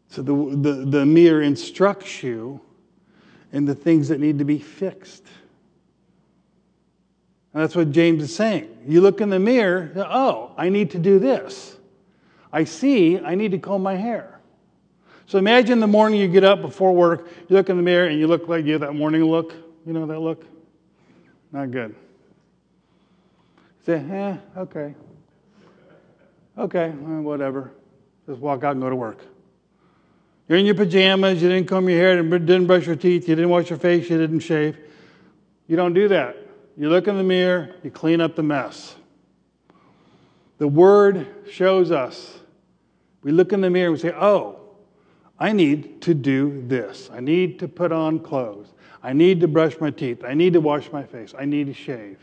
[0.08, 2.60] So the, the, the mirror instructs you
[3.52, 5.24] in the things that need to be fixed.
[7.52, 8.84] And that's what James is saying.
[8.86, 11.76] You look in the mirror, oh, I need to do this.
[12.52, 14.40] I see I need to comb my hair.
[15.26, 18.18] So imagine the morning you get up before work, you look in the mirror and
[18.18, 19.54] you look like you have that morning look.
[19.86, 20.44] You know that look?
[21.52, 21.94] Not good.
[23.86, 24.94] Say, eh, okay.
[26.58, 27.72] Okay, whatever.
[28.26, 29.20] Just walk out and go to work.
[30.48, 33.50] You're in your pajamas, you didn't comb your hair, didn't brush your teeth, you didn't
[33.50, 34.76] wash your face, you didn't shave.
[35.68, 36.36] You don't do that.
[36.76, 38.96] You look in the mirror, you clean up the mess.
[40.58, 42.38] The Word shows us.
[43.22, 44.60] We look in the mirror and we say, oh,
[45.38, 47.10] I need to do this.
[47.12, 48.68] I need to put on clothes.
[49.02, 50.22] I need to brush my teeth.
[50.24, 51.34] I need to wash my face.
[51.38, 52.18] I need to shave.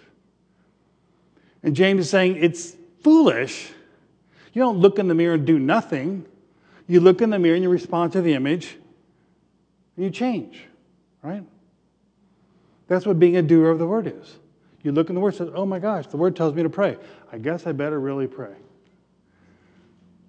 [1.64, 3.72] And James is saying it's foolish.
[4.54, 6.26] You don't look in the mirror and do nothing.
[6.88, 8.78] You look in the mirror and you respond to the image
[9.96, 10.62] and you change,
[11.24, 11.44] right?
[12.88, 14.38] That's what being a doer of the word is.
[14.88, 16.70] You look in the Word and say, oh my gosh, the Word tells me to
[16.70, 16.98] pray.
[17.32, 18.54] I guess I better really pray.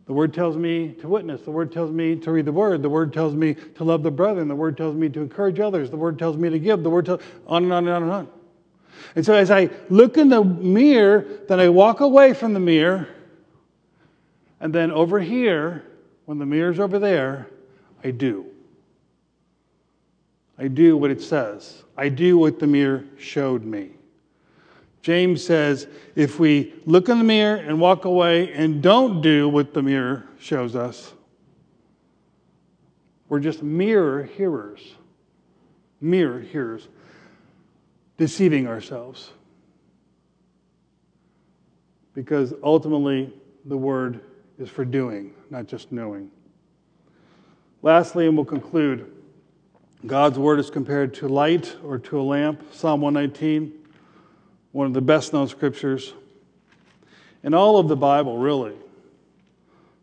[0.06, 1.42] The Word tells me to witness.
[1.42, 2.82] The Word tells me to read the Word.
[2.82, 4.48] The Word tells me to love the brethren.
[4.48, 5.90] The Word tells me to encourage others.
[5.90, 6.82] The Word tells me to give.
[6.82, 8.28] The Word tells on and on and on and on.
[9.14, 13.06] And so as I look in the mirror, then I walk away from the mirror.
[14.60, 15.84] And then over here,
[16.24, 17.46] when the mirror's over there,
[18.02, 18.47] I do.
[20.58, 21.84] I do what it says.
[21.96, 23.90] I do what the mirror showed me.
[25.02, 25.86] James says
[26.16, 30.26] if we look in the mirror and walk away and don't do what the mirror
[30.38, 31.12] shows us,
[33.28, 34.80] we're just mirror hearers.
[36.00, 36.88] Mirror hearers,
[38.16, 39.30] deceiving ourselves.
[42.14, 43.32] Because ultimately,
[43.64, 44.20] the word
[44.58, 46.30] is for doing, not just knowing.
[47.82, 49.12] Lastly, and we'll conclude
[50.06, 52.72] God's word is compared to light or to a lamp.
[52.72, 53.72] Psalm 119,
[54.72, 56.14] one of the best known scriptures
[57.42, 58.74] in all of the Bible, really.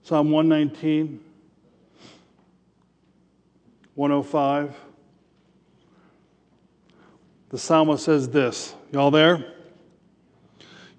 [0.04, 1.20] Psalm 119,
[3.96, 4.76] 105.
[7.50, 8.76] The psalmist says this.
[8.92, 9.54] Y'all there?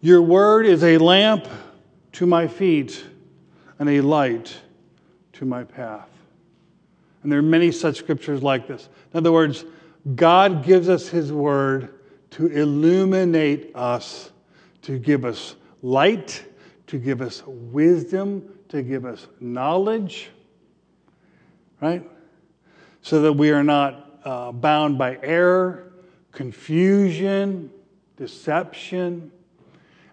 [0.01, 1.47] Your word is a lamp
[2.13, 3.05] to my feet
[3.79, 4.57] and a light
[5.35, 6.09] to my path.
[7.27, 8.89] And there are many such scriptures like this.
[9.13, 9.65] In other words,
[10.15, 11.93] God gives us His Word
[12.31, 14.31] to illuminate us,
[14.83, 16.45] to give us light,
[16.87, 20.31] to give us wisdom, to give us knowledge,
[21.81, 22.09] right?
[23.03, 25.95] So that we are not uh, bound by error,
[26.31, 27.73] confusion,
[28.17, 29.33] deception.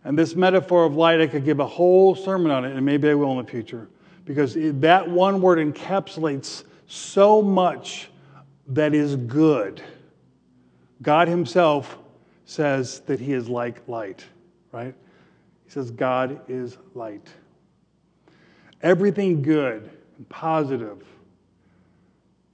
[0.03, 3.07] And this metaphor of light, I could give a whole sermon on it, and maybe
[3.07, 3.87] I will in the future,
[4.25, 6.63] because that one word encapsulates
[6.93, 8.09] so much
[8.67, 9.81] that is good.
[11.01, 11.97] God Himself
[12.45, 14.23] says that He is like light,
[14.71, 14.93] right?
[15.65, 17.29] He says, God is light.
[18.83, 21.03] Everything good and positive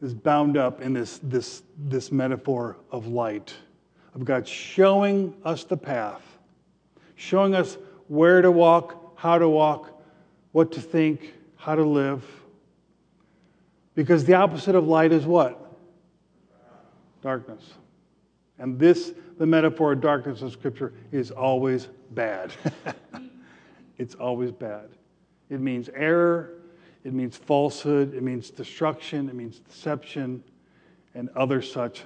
[0.02, 3.54] is bound up in this, this, this metaphor of light,
[4.16, 6.38] of God showing us the path,
[7.16, 7.78] showing us
[8.08, 10.02] where to walk, how to walk,
[10.54, 12.24] what to think, how to live.
[14.00, 15.76] Because the opposite of light is what?
[17.22, 17.74] Darkness.
[18.58, 22.54] And this, the metaphor of darkness in Scripture, is always bad.
[23.98, 24.88] it's always bad.
[25.50, 26.62] It means error,
[27.04, 30.46] it means falsehood, it means destruction, it means deception,
[31.14, 32.04] and other such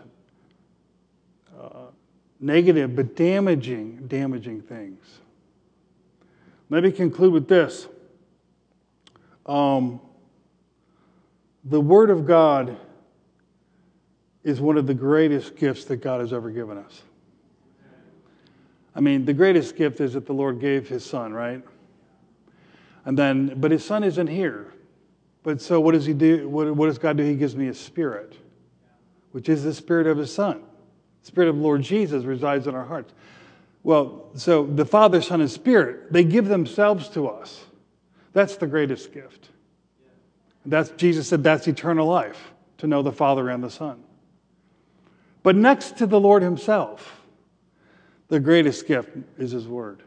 [1.56, 1.92] uh,
[2.40, 5.20] negative but damaging, damaging things.
[6.72, 7.88] Let me conclude with this.
[9.46, 10.00] Um,
[11.66, 12.78] the Word of God
[14.44, 17.02] is one of the greatest gifts that God has ever given us.
[18.96, 21.64] I mean, the greatest gift is that the Lord gave His Son, right?
[23.06, 24.74] And then, but His Son isn't here.
[25.42, 26.48] But so what does He do?
[26.48, 27.24] What, what does God do?
[27.24, 28.38] He gives me a spirit,
[29.32, 30.62] which is the spirit of His Son.
[31.22, 33.14] The spirit of Lord Jesus resides in our hearts.
[33.84, 37.66] Well, so the Father, Son, and Spirit, they give themselves to us.
[38.32, 39.50] That's the greatest gift.
[40.66, 44.04] That's, Jesus said that's eternal life, to know the Father and the Son.
[45.42, 47.22] But next to the Lord Himself,
[48.30, 50.04] the greatest gift is His Word.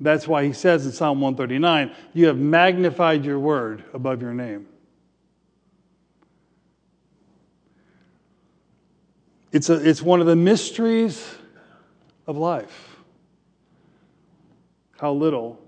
[0.00, 4.66] That's why He says in Psalm 139, You have magnified your Word above your name.
[9.52, 11.26] It's, a, it's one of the mysteries
[12.26, 12.96] of life.
[14.98, 15.60] How little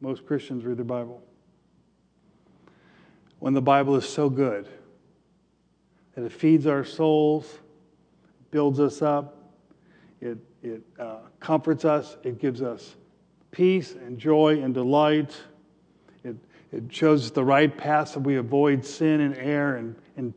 [0.00, 1.22] most Christians read their Bible
[3.38, 4.68] when the Bible is so good
[6.14, 7.58] that it feeds our souls,
[8.50, 9.36] builds us up,
[10.20, 12.96] it, it uh, comforts us, it gives us
[13.50, 15.36] peace and joy and delight.
[16.24, 16.36] It,
[16.72, 20.32] it shows us the right path so we avoid sin and error and, and,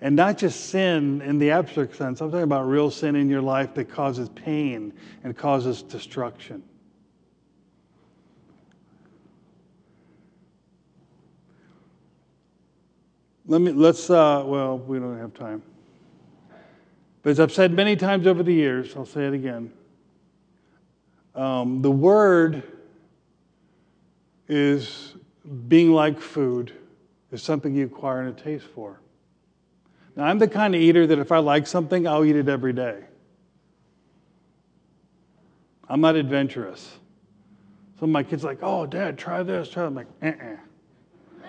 [0.00, 2.20] and not just sin in the abstract sense.
[2.20, 4.92] I'm talking about real sin in your life that causes pain
[5.22, 6.62] and causes destruction.
[13.46, 15.62] Let me, let's, uh, well, we don't have time.
[17.22, 19.72] But as I've said many times over the years, I'll say it again.
[21.34, 22.62] Um, the word
[24.48, 25.14] is
[25.68, 26.72] being like food,
[27.30, 29.00] is something you acquire and a taste for.
[30.16, 32.72] Now, I'm the kind of eater that if I like something, I'll eat it every
[32.72, 33.04] day.
[35.88, 36.98] I'm not adventurous.
[38.00, 39.88] Of my kids are like, oh, Dad, try this, try that.
[39.88, 40.56] I'm like, uh-uh.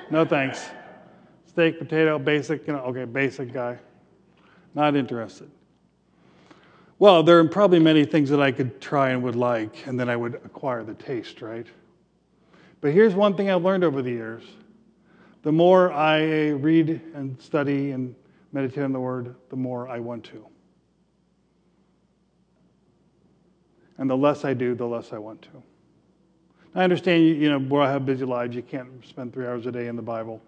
[0.10, 0.66] No thanks.
[1.62, 3.78] Steak, potato, basic, you know, okay, basic guy.
[4.74, 5.52] Not interested.
[6.98, 10.10] Well, there are probably many things that I could try and would like, and then
[10.10, 11.68] I would acquire the taste, right?
[12.80, 14.42] But here's one thing I've learned over the years
[15.44, 18.16] the more I read and study and
[18.54, 20.44] meditate on the Word, the more I want to.
[24.00, 25.62] And the less I do, the less I want to.
[26.74, 28.56] I understand, you know, we have busy lives.
[28.56, 30.42] You can't spend three hours a day in the Bible.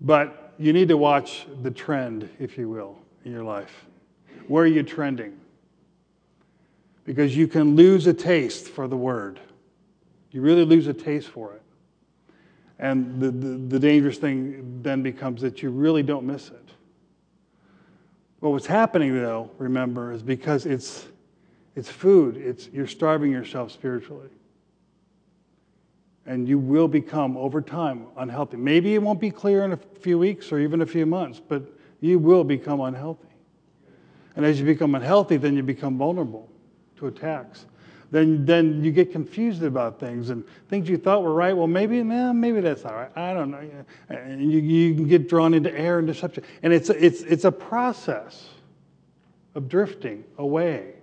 [0.00, 3.86] But you need to watch the trend, if you will, in your life?
[4.48, 5.38] Where are you trending?
[7.04, 9.40] Because you can lose a taste for the word.
[10.30, 11.62] You really lose a taste for it.
[12.78, 16.68] And the, the, the dangerous thing then becomes that you really don't miss it.
[18.40, 21.06] But what's happening, though, remember, is because it's,
[21.74, 24.28] it's food, it's, you're starving yourself spiritually.
[26.26, 28.56] And you will become, over time, unhealthy.
[28.56, 31.62] Maybe it won't be clear in a few weeks or even a few months, but
[32.00, 33.28] you will become unhealthy.
[34.34, 36.48] And as you become unhealthy, then you become vulnerable
[36.96, 37.66] to attacks
[38.10, 41.56] then, then you get confused about things and things you thought were right.
[41.56, 43.10] Well, maybe, nah, maybe that's not right.
[43.16, 43.68] I don't know.
[44.08, 46.44] And you, you can get drawn into error and deception.
[46.62, 48.48] And it's, it's, it's a process
[49.54, 50.94] of drifting away.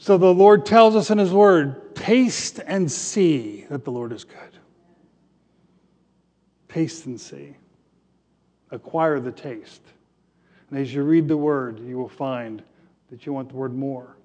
[0.00, 4.24] So the Lord tells us in His Word taste and see that the Lord is
[4.24, 4.38] good.
[6.70, 7.54] Taste and see.
[8.70, 9.82] Acquire the taste.
[10.70, 12.62] And as you read the Word, you will find
[13.10, 14.16] that you want the Word more.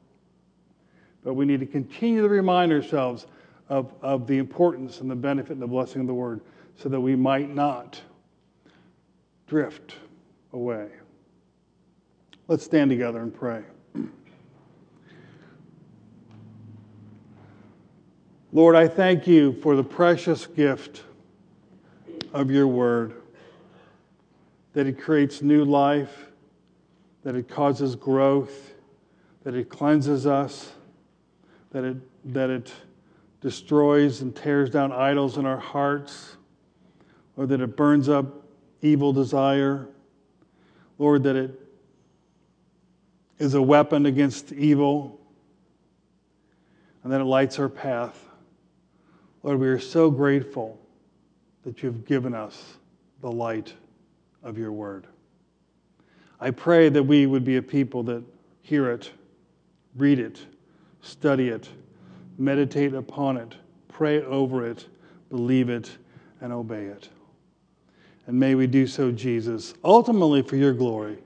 [1.25, 3.27] But we need to continue to remind ourselves
[3.67, 6.39] of, of the importance and the benefit and the blessing of the word
[6.77, 7.99] so that we might not
[9.47, 9.95] drift
[10.53, 10.87] away.
[12.47, 13.63] Let's stand together and pray.
[18.55, 21.03] Lord, I thank you for the precious gift
[22.31, 23.21] of your word,
[24.71, 26.27] that it creates new life,
[27.23, 28.73] that it causes growth,
[29.43, 30.71] that it cleanses us
[31.71, 31.97] that it,
[32.33, 32.71] that it
[33.41, 36.37] destroys and tears down idols in our hearts,
[37.35, 38.45] or that it burns up
[38.81, 39.89] evil desire.
[40.97, 41.59] Lord, that it
[43.37, 45.19] is a weapon against evil,
[47.03, 48.24] and that it lights our path.
[49.45, 50.75] Lord, we are so grateful
[51.65, 52.77] that you've given us
[53.21, 53.75] the light
[54.41, 55.05] of your word.
[56.41, 58.23] I pray that we would be a people that
[58.63, 59.11] hear it,
[59.95, 60.43] read it,
[61.01, 61.69] study it,
[62.39, 63.53] meditate upon it,
[63.87, 64.87] pray over it,
[65.29, 65.95] believe it,
[66.41, 67.09] and obey it.
[68.25, 71.19] And may we do so, Jesus, ultimately for your glory.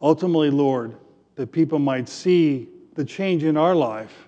[0.00, 0.96] Ultimately, Lord,
[1.34, 4.26] that people might see the change in our life,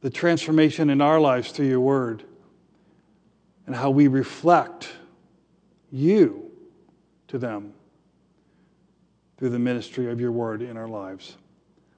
[0.00, 2.24] the transformation in our lives through your word,
[3.66, 4.88] and how we reflect
[5.90, 6.50] you
[7.28, 7.72] to them
[9.36, 11.36] through the ministry of your word in our lives.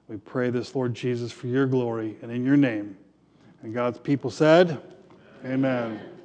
[0.07, 2.97] We pray this, Lord Jesus, for your glory and in your name.
[3.61, 4.81] And God's people said,
[5.45, 5.91] Amen.
[5.91, 6.18] Amen.